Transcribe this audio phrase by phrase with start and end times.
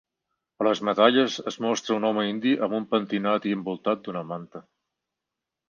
[0.61, 4.67] A les medalles es mostra un home indi amb un pentinat i envoltat d'una manta.